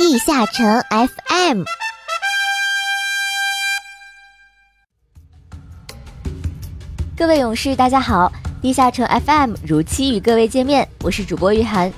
[0.00, 1.62] 地下城 FM。
[7.14, 8.32] 各位勇士，大家好！
[8.62, 11.92] 地下城 FM 如期与各位见面，我是主播玉涵。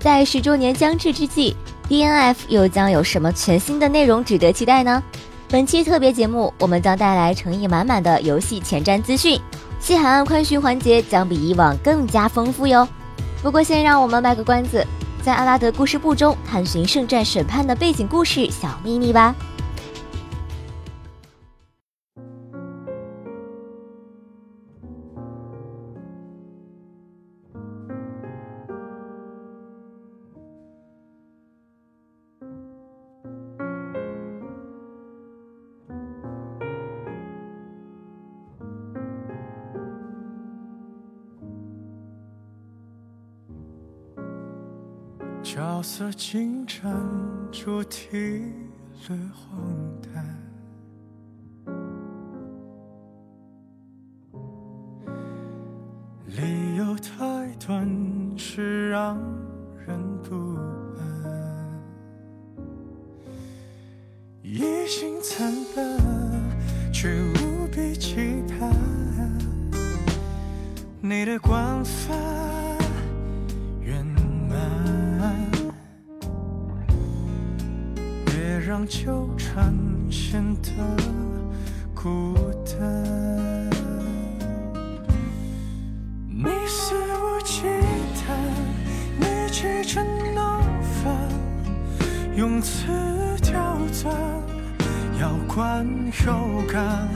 [0.00, 1.54] 在十周年将至之际
[1.88, 5.00] ，DNF 又将有什么全新的内容值得期待呢？
[5.48, 9.40] 本期特别节目，我们将带来诚意满满的游戏前瞻资讯，
[9.78, 12.86] 西海岸宽巡环节将比以往更加丰富哟。
[13.44, 14.84] 不过，先让我们卖个关子，
[15.24, 19.34] 在阿拉德故事簿中探寻圣战审判的背景故事小秘密吧。
[46.16, 46.84] 进展
[47.50, 48.08] 主题
[49.08, 49.60] 略荒
[50.00, 50.24] 诞，
[56.26, 57.84] 理由太短
[58.36, 59.18] 是让
[59.84, 60.56] 人不
[60.98, 61.82] 安，
[64.42, 65.98] 一心惨笨
[66.92, 68.72] 却无比期盼，
[71.00, 72.53] 你的惯犯。
[78.86, 79.74] 纠缠
[80.10, 80.70] 显得
[81.94, 83.70] 孤单，
[86.28, 87.62] 你肆无忌
[88.14, 88.36] 惮，
[89.18, 91.16] 你气成闹翻，
[92.36, 92.86] 用词
[93.42, 94.14] 刁钻，
[95.18, 95.86] 要观
[96.26, 97.08] 又干，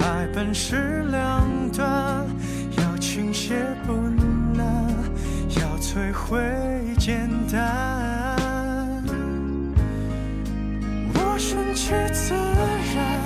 [0.00, 2.26] 爱本是两端，
[2.76, 3.54] 要倾斜
[3.86, 3.92] 不
[4.54, 4.92] 难，
[5.56, 6.38] 要摧毁
[6.98, 8.13] 简单。
[11.86, 13.20] 是自然，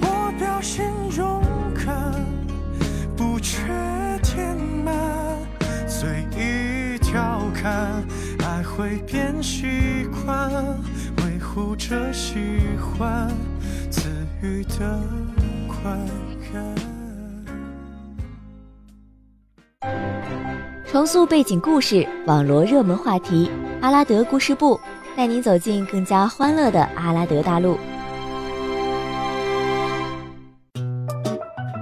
[0.00, 1.42] 我表现勇
[1.74, 2.10] 敢，
[3.14, 3.58] 不缺
[4.22, 4.96] 填满，
[5.86, 8.02] 随意调侃，
[8.46, 10.50] 爱会变习惯，
[11.18, 12.38] 维护着喜
[12.80, 13.30] 欢，
[13.90, 14.08] 赐
[14.40, 14.98] 予的
[15.68, 15.92] 快
[16.50, 16.74] 感。
[20.86, 23.50] 重塑背景故事，网罗热门话题，
[23.82, 24.80] 阿拉德故事部。
[25.14, 27.76] 带您走进更加欢乐的阿拉德大陆。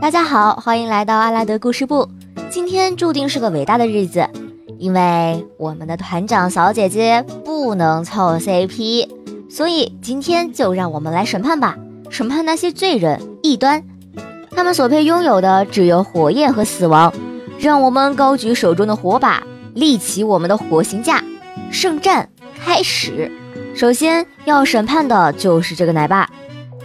[0.01, 2.09] 大家好，欢迎来到阿拉德故事部。
[2.49, 4.29] 今天注定是个伟大的日子，
[4.79, 9.09] 因为我们的团长小姐姐不能凑 CP，
[9.49, 11.77] 所以今天就让我们来审判吧，
[12.09, 13.85] 审判那些罪人异端。
[14.51, 17.12] 他们所配拥有的只有火焰和死亡。
[17.61, 19.43] 让我们高举手中的火把，
[19.75, 21.23] 立起我们的火刑架，
[21.71, 22.30] 圣战！
[22.65, 23.31] 开始，
[23.75, 26.28] 首先要审判的就是这个奶爸，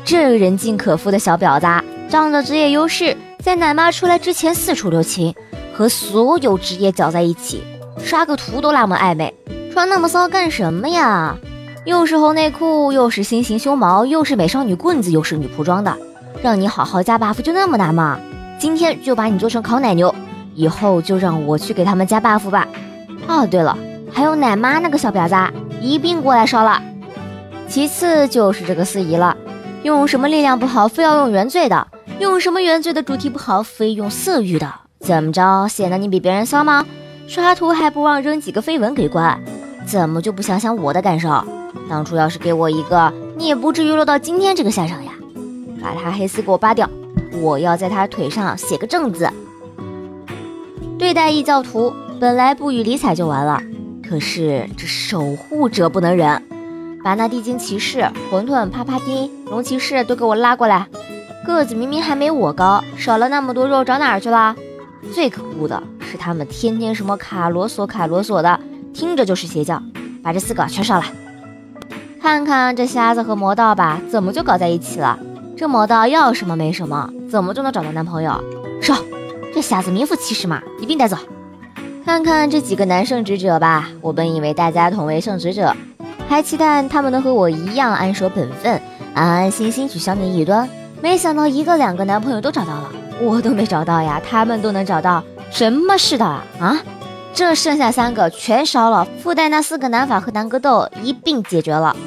[0.04, 1.68] 这人尽可夫的小婊子，
[2.10, 5.36] 仗着职业优势，在奶妈出来之前四处留情，
[5.74, 7.64] 和所有职业搅在一起，
[8.00, 9.34] 刷个图都那么暧昧，
[9.72, 11.36] 穿那么骚干什么呀？
[11.86, 15.96] 又是红内裤，又是心形胸毛，又是美少女棍子，又是女仆装的，
[16.42, 18.20] 让你好好加 buff 就那么难吗？
[18.58, 20.14] 今天就把你做成烤奶牛，
[20.56, 22.68] 以后就让我去给他们加 buff 吧。
[23.28, 23.78] 哦，对了，
[24.12, 25.36] 还有奶妈那个小婊子。
[25.86, 26.82] 一并过来烧了。
[27.68, 29.38] 其次就是这个司仪了，
[29.84, 31.88] 用什么力量不好，非要用原罪的；
[32.20, 34.72] 用什么原罪的主题不好，非用色欲的。
[35.00, 36.84] 怎么着，显得你比别人骚吗？
[37.28, 39.40] 刷图还不忘扔几个绯闻给关？
[39.86, 41.44] 怎么就不想想我的感受？
[41.88, 45.12] 当初要是给我一个，你也不至于落到今天这个下场呀！
[45.82, 46.90] 把他黑丝给我扒掉，
[47.40, 49.30] 我要在他腿上写个正字。
[50.98, 53.62] 对待异教徒，本来不予理睬就完了。
[54.08, 56.42] 可是这守护者不能忍，
[57.04, 60.88] 把那地精骑士、馄饨、啪啪丁、龙骑士都给我拉过来。
[61.46, 64.56] 个子明明还没我高，少了那么多肉长哪儿去了？
[65.14, 68.60] 最可恶的是他们天天什么卡罗索卡罗索的，
[68.94, 69.82] 听着就是邪教。
[70.24, 71.04] 把这四个全烧了。
[72.20, 75.20] 看看这瞎子和魔道吧，怎么就搞在一起了？
[75.56, 78.44] 这魔道要什么没什么，怎么就能找到男朋友？
[78.82, 78.96] 烧！
[79.54, 81.16] 这瞎子名副其实嘛，一并带走。
[82.06, 85.76] 看看这几个男圣职者吧，我本以为大家同为圣职者，
[86.30, 88.80] 还期待他们能和我一样安守本分，
[89.16, 90.70] 安安心心去消灭异端。
[91.02, 96.78] 没想到一个两个男朋友都找到了，我都没找到呀，他们都能找到，什么世道啊啊！
[97.34, 101.98] 这剩下三个全烧了，附带那四个男法和男格斗一并解决了。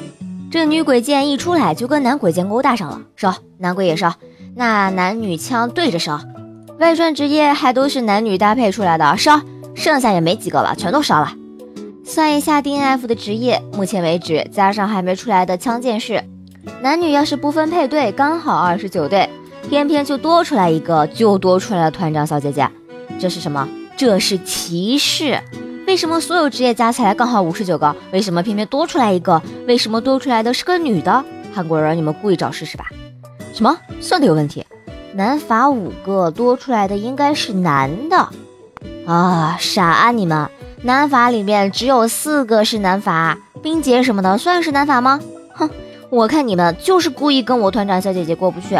[0.49, 4.13] 这女鬼剑一出来就跟男鬼剑勾搭上了，烧男鬼也烧，
[4.55, 6.21] 那男女枪对着烧，
[6.79, 9.41] 外传职业还都是男女搭配出来的，烧。
[9.79, 11.33] 剩下也没几个了，全都烧了。
[12.03, 16.21] 算一下 DNF 的职业，目前为止加上还没出来的枪剑士，
[16.81, 19.29] 男女要是不分配对，刚好二十九对，
[19.69, 22.69] 偏偏就多出来一个，就多出来了团长小姐姐，
[23.17, 23.65] 这是什么？
[23.95, 25.39] 这是歧视。
[25.87, 27.95] 为什么所有职业加起来刚好五十九个？
[28.11, 29.41] 为什么偏偏多出来一个？
[29.65, 31.23] 为什么多出来的是个女的？
[31.53, 32.83] 韩国人，你们故意找事是吧？
[33.53, 34.65] 什么算的有问题？
[35.13, 38.27] 男法五个，多出来的应该是男的
[39.05, 39.57] 啊！
[39.59, 40.49] 傻啊你们！
[40.83, 45.19] 男法里面只有四个是男法，冰洁什么的算是男法吗？
[45.53, 45.69] 哼！
[46.09, 48.79] 我看你们就是故意跟我团长小姐姐过不去。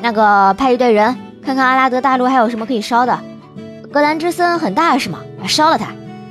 [0.00, 3.18] 那个派一队人看看阿拉德大陆还有什么可以烧的。
[3.92, 5.20] 格兰之森很大是吗？
[5.46, 5.86] 烧了它。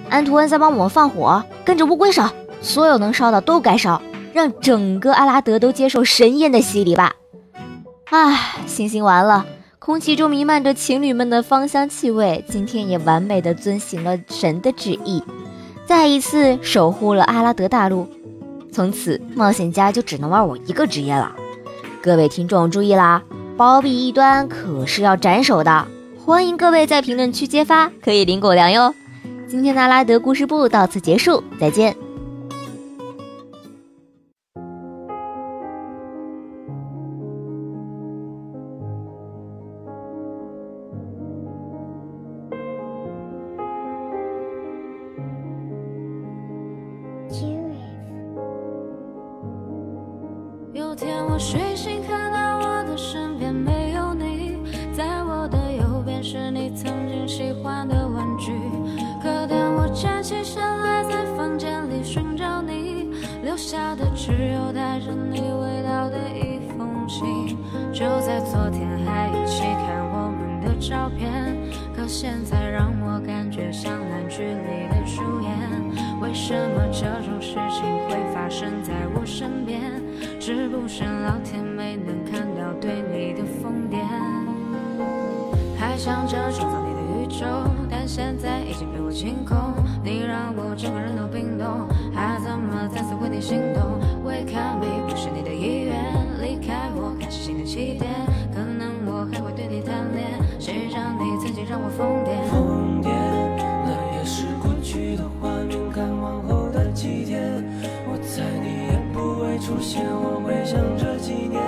[0.10, 2.30] 安图恩在帮我们放火，跟着乌龟烧，
[2.62, 4.02] 所有能烧的都该烧，
[4.34, 7.14] 让整个阿拉德都接受神焰的洗礼吧！
[8.10, 9.46] 唉，行刑完了，
[9.80, 12.44] 空气中弥漫着情侣们的芳香气味。
[12.50, 15.24] 今天也完美的遵行了神的旨意，
[15.86, 18.08] 再一次守护了阿拉德大陆。
[18.72, 21.34] 从此，冒险家就只能玩我一个职业了。
[22.02, 23.24] 各位听众注意啦，
[23.56, 25.88] 包庇异端可是要斩首的！
[26.18, 28.94] 欢迎各位在评论区揭发，可以领狗粮哟。
[29.48, 31.96] 今天的阿拉德故事部到此结束，再见。
[50.78, 54.60] 有天我睡醒，看到我的身边没有你，
[54.94, 58.52] 在我的右边是你曾经喜欢的玩具。
[59.20, 63.10] 可当我站起身来，在房间里寻找你，
[63.42, 67.58] 留下的只有带着你味道的一封信。
[67.92, 71.58] 就在昨天还一起看我们的照片，
[71.96, 76.22] 可现在让我感觉像烂剧里的主演。
[76.22, 79.82] 为什么这种事情会发生在我身边？
[80.48, 84.00] 是不是老天没能看到对你的疯癫？
[85.78, 87.46] 还想着创造你的宇宙，
[87.90, 89.58] 但现在已经被我清空。
[90.02, 91.86] 你让我整个人都冰冻，
[92.16, 96.00] 还怎么再次为你心动？Wake up me，不是你的意愿，
[96.40, 98.10] 离开我，开始新的起点。
[98.56, 102.47] 可能我还会对你贪恋，谁让你曾经让我疯癫？
[110.68, 111.64] 想这几年，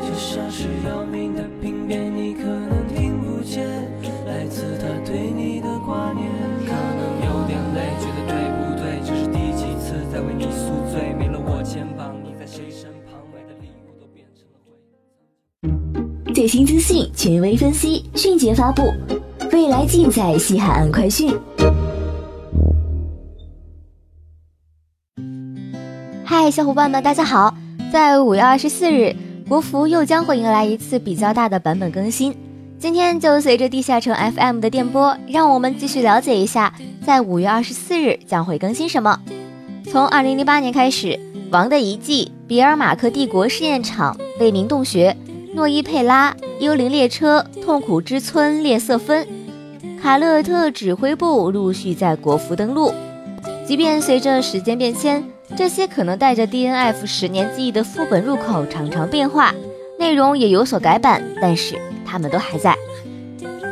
[0.00, 3.66] 就像是要命的病变，你可能听不见，
[4.26, 6.24] 来自他对你的挂念。
[6.64, 9.02] 可能有点累，觉得对不对？
[9.04, 11.12] 这是第几次在为你宿醉？
[11.18, 13.18] 没了我肩膀，你在谁身旁？
[13.34, 14.60] 买的礼物都变成了
[16.24, 16.32] 灰。
[16.32, 18.84] 最新资讯，权威分析，迅捷发布，
[19.50, 21.36] 未来尽在西海岸快讯。
[26.24, 27.52] 嗨，小伙伴们，大家好！
[27.90, 29.16] 在五月二十四日，
[29.48, 32.36] 国服又将会迎来一次比较大的版本更新。
[32.78, 36.74] 今天就随着地下城 FM 的电波，让我们继续了解一下，
[37.06, 39.18] 在五月二十四日将会更新什么。
[39.90, 41.06] 从二零零八年开始，
[41.50, 45.16] 《王的遗迹》、《比尔马克帝国试验场》、《卫明洞穴》、
[45.54, 46.30] 《诺伊佩拉》、
[46.60, 49.26] 《幽灵列车》、《痛苦之村》、《列瑟芬》、
[50.02, 52.92] 卡勒特指挥部陆续在国服登陆。
[53.66, 55.24] 即便随着时间变迁，
[55.56, 59.54] 这些可能带着 DNF 十年记忆的副本入口常常变化，
[59.98, 61.78] 内容也有所改版，但是。
[62.10, 62.74] 他们都还在，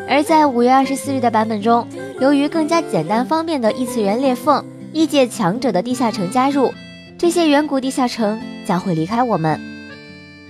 [0.06, 1.88] 而在五月二十四日的版本中，
[2.21, 6.71] 由于更加简单方便的异次元裂缝、异界强者的地下城加入，
[7.16, 9.59] 这些远古地下城将会离开我们。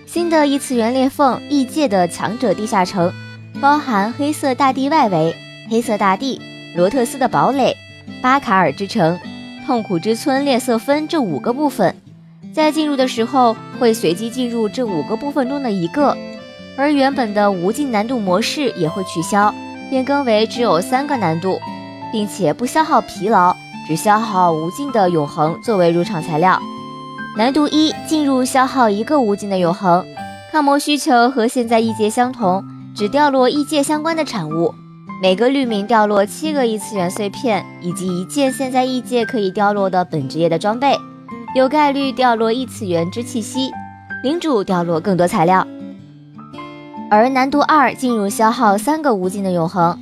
[0.05, 3.13] 新的异次元裂缝、异界的强者地下城，
[3.61, 5.37] 包含黑色大地外围、
[5.71, 6.41] 黑色大地、
[6.75, 7.73] 罗特斯的堡垒、
[8.21, 9.17] 巴卡尔之城、
[9.67, 11.95] 痛苦之村、列瑟芬这五个部分。
[12.55, 16.17] 在进入的时候，会随机进入这五个部分中的一个。
[16.79, 19.53] 而原本的无尽难度模式也会取消，
[19.91, 21.59] 变更为只有三个难度，
[22.13, 23.55] 并且不消耗疲劳，
[23.89, 26.63] 只消耗无尽的永恒作为入场材料。
[27.37, 30.07] 难度一进入消耗一个无尽的永恒，
[30.53, 34.73] 抗魔需求和现在异界相同，只掉落异界相关的产物。
[35.23, 40.95] 每个绿名掉落七个异次元碎片，以及一件现在异界可以掉落的本职业的装备，
[41.55, 43.71] 有概率掉落异次元之气息。
[44.23, 45.67] 领主掉落更多材料。
[47.11, 49.99] 而难度二进入消耗三个无尽的永恒，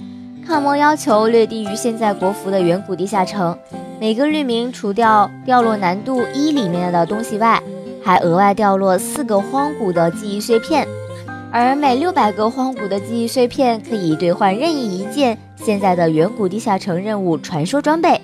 [0.47, 3.56] 抗魔要求略低于现在国服的远古地下城。
[4.00, 7.62] 每个绿名除掉掉落难度一里面的东西外，
[8.02, 10.87] 还额外掉落四个荒古的记忆碎片。
[11.56, 18.20] 而每六百个荒古的记忆碎片可以兑换任意一件现在的远古地下城任务传说装备。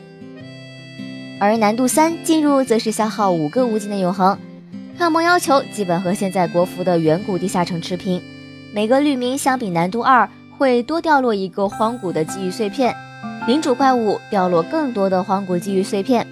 [1.38, 4.36] 而难度三进入则是消耗五个无尽的永恒。
[4.98, 8.20] 抗魔要求基本和现在国服的远古地下城持平，
[8.74, 12.92] 每个绿名相比难度二会多掉落一个荒古的记忆碎片，
[13.46, 16.26] 领主怪物掉落更多的荒古记忆碎片。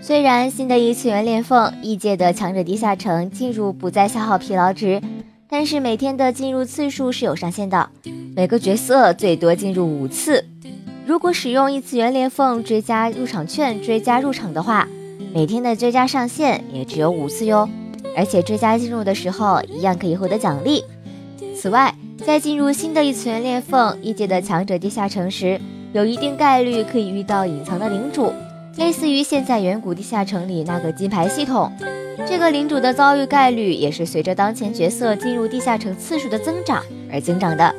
[0.00, 4.98] 虽然新的异次元裂缝异界的强者地下城进入不再消耗疲劳值，
[5.52, 7.90] 但是每天的进入次数是有上限的，
[8.34, 10.42] 每个角色最多进入五次。
[11.04, 14.88] 如果使用异次元裂缝追加入场券追加入场的话，
[15.34, 17.68] 每天的追加上限也只有五次哟。
[18.16, 20.82] 而且追加进入的时候一样可以获得奖励。
[21.54, 21.94] 此外，
[22.24, 25.60] 在进入新的异次元裂缝异界的强者地下城时，
[25.92, 28.32] 有一定概率可以遇到隐藏的领主。
[28.78, 31.70] 类似于现在远古地下城里那个金牌系统，
[32.26, 37.74] 这个领主的遭遇概率也是随着当前角色进入地下城次数的增长而增长的。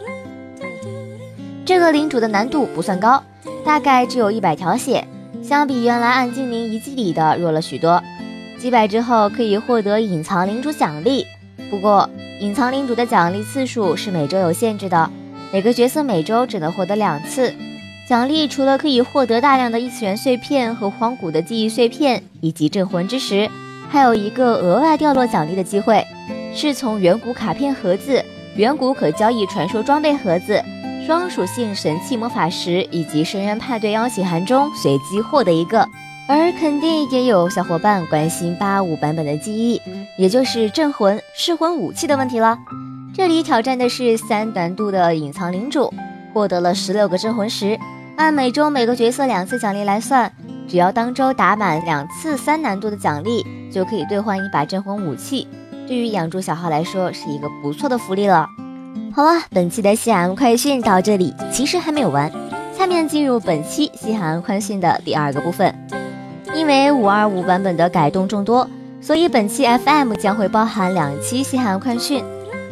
[1.65, 3.23] 这个领主的难度不算高，
[3.65, 5.07] 大概只有一百条血，
[5.41, 8.01] 相比原来暗精灵遗迹里的弱了许多。
[8.59, 11.25] 击败之后可以获得隐藏领主奖励，
[11.69, 12.09] 不过
[12.39, 15.09] 隐藏领主的奖励次数是每周有限制的，
[15.51, 17.53] 每个角色每周只能获得两次。
[18.07, 23.49] 奖励除了可以获得大量的异次元碎片和荒古的记忆碎片，以及镇魂之石，
[23.93, 26.03] 还有一个额外掉落奖励的机会，
[26.51, 30.59] 是从远古卡片盒子、远古可交易传说装备盒子、
[31.05, 35.87] 双属性神器魔法石以及深渊派对邀请函中随机获得一个。
[36.27, 39.79] 而肯定也有小伙伴关心八五版本的记忆，
[40.17, 42.57] 也就是镇魂、噬魂武器的问题了。
[43.13, 45.93] 这里挑战的是三难度的隐藏领主，
[46.33, 47.79] 获得了十六个镇魂石。
[48.15, 50.33] 按每周每个角色两次奖励来算，
[50.67, 55.47] 只要当周打满两次三难度的奖励，就可以兑换一把镇魂武器。
[55.87, 58.47] 对于养猪小号来说，是一个不错的福利了。
[59.13, 62.31] 好了，本期的西海岸快讯到这里，其实还没有完。
[62.75, 65.73] 下面进入本期西海岸快讯的第二个部分。
[66.55, 68.67] 因为五二五版本的改动众多，
[69.01, 72.23] 所以本期 FM 将会包含两期西海岸快讯。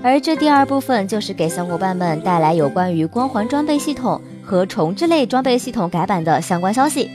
[0.01, 4.19] 而这第二部分就是给小伙伴们带来有关于光环装备系统。
[4.43, 7.09] 和重置类装备系统改版的相关消息。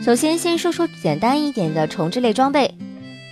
[0.00, 2.72] 首先，先说说简单一点的重置类装备。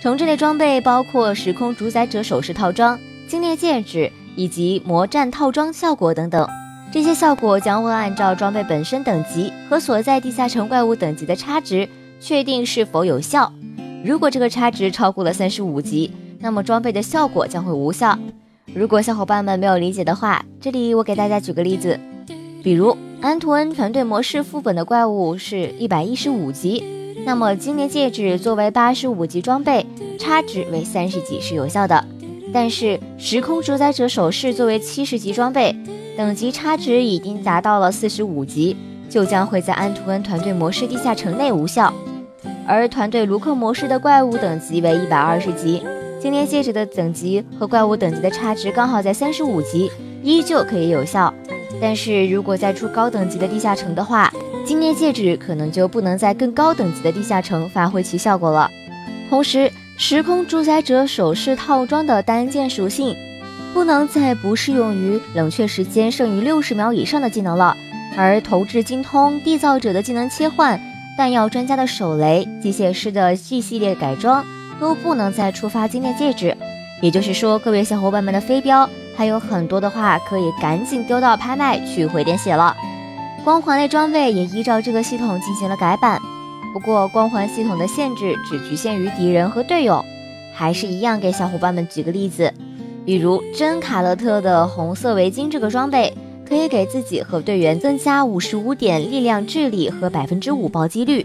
[0.01, 6.47] 重置类装备包括时空主宰者首饰套装、精炼戒指以及魔战套装效果等等。
[6.91, 11.87] 这些效果将会按照装备本身等级和所在地下城怪物等级的差值
[12.19, 13.51] 确定是否有效。
[14.03, 18.17] 如果这个差值超过了三十五级，那么装备的效果将会无效。
[18.73, 21.99] 如果小伙伴们没有理解的话，这里我给大家举个例子，
[22.63, 22.97] 比如。
[23.25, 26.83] 安图恩团队模式副本的怪物是一百一十五级，
[27.25, 29.83] 那么精灵戒指作为八十五级装备，
[30.19, 32.05] 差值为三十级是有效的。
[32.53, 35.75] 但是时空主宰者首饰作为七十级装备，
[36.15, 38.77] 等级差值已经达到了四十五级，
[39.09, 41.91] 就将会在安图恩团队模式地下城内无效。
[42.67, 45.81] 而团队卢克模式的怪物等级为一百二十级，
[46.21, 49.89] 精灵戒指的等级和怪物等级的差值刚好在三十五级，
[50.21, 51.33] 依旧可以有效。
[51.81, 54.31] 但是如果再出高等级的地下城的话，
[54.65, 58.69] 精炼戒指可能就不能在更高等级的地下城发挥其效果了。
[59.29, 63.15] 同时，时空主宰者首饰套装的单件属性
[63.73, 67.75] 不能再不适用于冷却时间剩余六十秒以上的技能了，
[68.17, 70.79] 而投掷精通、缔造者的技能切换、
[71.17, 74.45] 弹药专家的手雷、机械师的 G 系列改装
[74.79, 76.55] 都不能再触发精炼戒指。
[77.05, 78.89] 也就是说，各位小伙伴们的飞镖。
[79.15, 82.75] 还有很多的话，可以赶紧丢到拍卖去回点血了。
[83.43, 86.19] 光环类装备也依照这个系统进行了改版，
[86.73, 90.03] 不过光环系统的限制只局限于敌人和队友。
[90.51, 92.51] 还是一样，给小伙伴们举个例子，
[93.05, 96.11] 比如真卡勒特的红色围巾这个装备，
[96.49, 101.23] 可以给自己和队员增加五十五点力量、智力和百分之五暴击率。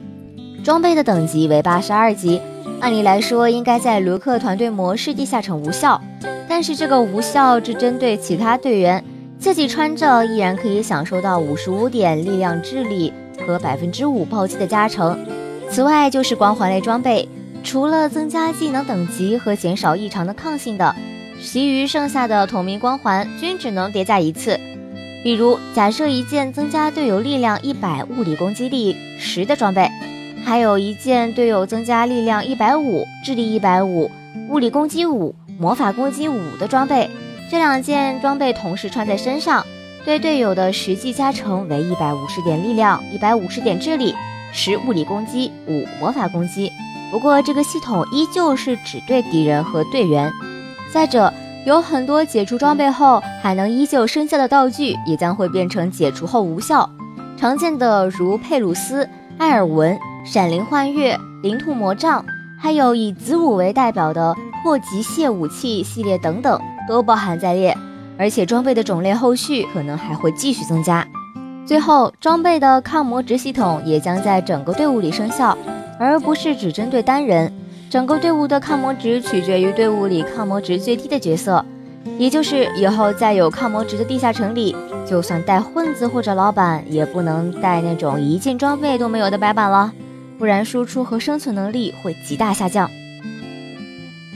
[0.62, 2.38] 装备的等级为八十二级，
[2.80, 6.00] 按理来说应该在卢克团队模式地下城无效。
[6.48, 9.04] 但是这个无效只针对其他队员，
[9.38, 13.12] 自己穿着依然可以享受到五十五点力量、智力
[13.46, 15.18] 和百分之五暴击的加成。
[15.70, 17.28] 此外就是光环类装备，
[17.62, 20.94] 除了增加技能等级和减少异常的抗性的，
[21.40, 24.58] 其余剩下的同名光环均只能叠加一次。
[25.22, 29.88] 比如假设一件增加队友力量一百、物理攻击力十的装备，
[30.44, 34.10] 还有一件队友增加力量一百五、智力一百五、
[34.48, 35.34] 物理攻击五。
[35.58, 37.10] 魔法攻击五的装备，
[37.50, 39.62] 这两件装备同时穿在身上，
[40.06, 44.14] 对队友的实际加成为一百五十点力量，一百五十点智力，
[44.54, 46.72] 十物理攻击，五魔法攻击。
[47.10, 50.32] 不过这个系统依旧是只对敌人和队员。
[50.90, 51.30] 再者，
[51.66, 56.88] 有很多解除装备后还能依旧生效的道具，也将会变成解除后无效。
[57.36, 59.06] 常见的如佩鲁斯、
[59.36, 62.22] 艾尔文、闪灵幻月、灵兔魔杖，
[62.58, 67.76] 还有以子午为代表的破极械武器系列等等，都包含在列。
[68.18, 71.06] 而且装备的种类后续可能还会继续增加。
[71.66, 75.56] 最后，装备的抗魔值系统也将在整个队伍里生效，
[75.98, 77.50] 而不是只针对单人。
[77.88, 81.64] 整个队伍的抗魔值取决于队伍里抗魔值最低的角色，
[82.18, 89.90] 也就是以后在有抗魔值的地下城里，就算带混子或者老板，也不能带那种一件装备都没有的白板了，
[90.40, 92.90] 不然输出和生存能力会极大下降。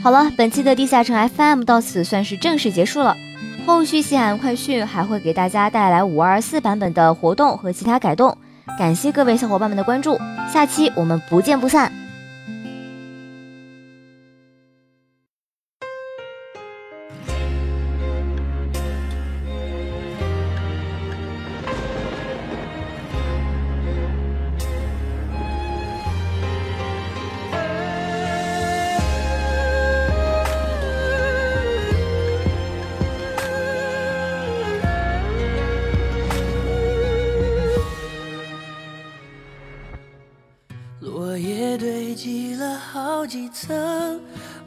[0.03, 3.17] 好了，本期的地下城 FM 到此算是正式结束了。
[3.65, 8.37] 后续西海岸快讯还会给大家带来五二四版本的活动和其他改动，
[8.77, 10.19] 感谢各位小伙伴们的关注，
[10.53, 11.91] 下期我们不见不散。
[43.25, 44.19] 几层，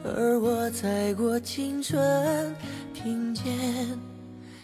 [0.03, 2.55] 而我踩过青春，
[2.93, 3.45] 听见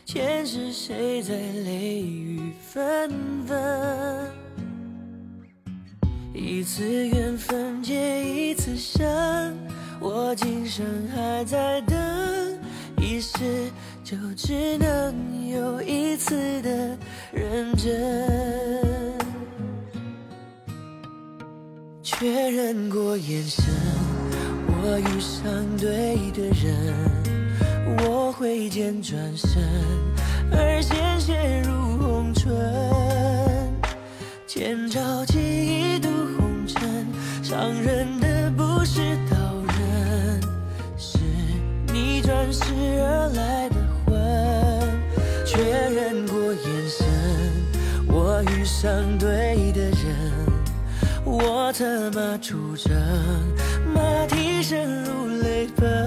[0.05, 3.09] 前世谁在泪雨纷
[3.47, 4.29] 纷。
[6.33, 9.57] 一次缘分结一次生，
[9.99, 10.85] 我今生
[11.15, 11.97] 还在等，
[12.97, 13.71] 一世
[14.03, 16.97] 就只能有一次的
[17.31, 18.84] 认真。
[22.17, 23.65] 确认过眼神，
[24.67, 26.93] 我遇上对的人，
[27.97, 29.61] 我挥剑转身，
[30.49, 32.53] 而鲜血如红唇。
[34.47, 36.07] 千朝记忆渡
[36.37, 37.05] 红尘，
[37.43, 39.35] 伤人的不是刀
[39.77, 40.41] 刃，
[40.97, 41.17] 是
[41.91, 42.63] 你转世
[43.01, 44.15] 而来的魂。
[45.45, 47.05] 确认过眼神，
[48.07, 49.54] 我遇上对。
[51.77, 52.93] 策马出征，
[53.93, 56.04] 马蹄声如泪奔。